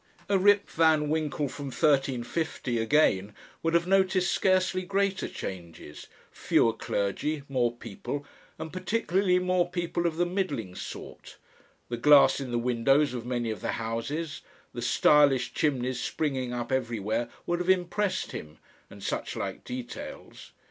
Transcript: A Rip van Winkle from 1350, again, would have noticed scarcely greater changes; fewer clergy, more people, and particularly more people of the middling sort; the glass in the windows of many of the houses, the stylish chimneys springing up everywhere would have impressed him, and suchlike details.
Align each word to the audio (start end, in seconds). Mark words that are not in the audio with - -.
A 0.29 0.37
Rip 0.39 0.67
van 0.67 1.09
Winkle 1.09 1.47
from 1.47 1.67
1350, 1.67 2.79
again, 2.79 3.35
would 3.61 3.75
have 3.75 3.85
noticed 3.85 4.33
scarcely 4.33 4.81
greater 4.81 5.27
changes; 5.27 6.07
fewer 6.31 6.73
clergy, 6.73 7.43
more 7.47 7.71
people, 7.75 8.25
and 8.57 8.73
particularly 8.73 9.37
more 9.37 9.69
people 9.69 10.07
of 10.07 10.17
the 10.17 10.25
middling 10.25 10.73
sort; 10.73 11.37
the 11.87 11.97
glass 11.97 12.39
in 12.39 12.49
the 12.49 12.57
windows 12.57 13.13
of 13.13 13.27
many 13.27 13.51
of 13.51 13.61
the 13.61 13.73
houses, 13.73 14.41
the 14.73 14.81
stylish 14.81 15.53
chimneys 15.53 15.99
springing 15.99 16.51
up 16.51 16.71
everywhere 16.71 17.29
would 17.45 17.59
have 17.59 17.69
impressed 17.69 18.31
him, 18.31 18.57
and 18.89 19.03
suchlike 19.03 19.63
details. 19.63 20.49